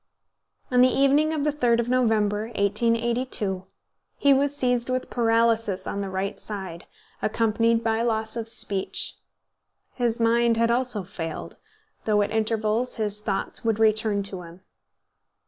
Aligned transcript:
On 0.71 0.81
the 0.81 0.87
evening 0.87 1.31
of 1.31 1.43
the 1.43 1.53
3d 1.53 1.79
of 1.79 1.87
November, 1.87 2.45
1882, 2.57 3.67
he 4.17 4.33
was 4.33 4.55
seized 4.57 4.89
with 4.89 5.11
paralysis 5.11 5.85
on 5.85 6.01
the 6.01 6.09
right 6.09 6.39
side, 6.39 6.87
accompanied 7.21 7.83
by 7.83 8.01
loss 8.01 8.35
of 8.35 8.49
speech. 8.49 9.17
His 9.93 10.19
mind 10.19 10.57
also 10.71 11.03
had 11.03 11.11
failed, 11.11 11.57
though 12.05 12.23
at 12.23 12.31
intervals 12.31 12.95
his 12.95 13.21
thoughts 13.21 13.63
would 13.63 13.77
return 13.77 14.23
to 14.23 14.41
him. 14.41 14.61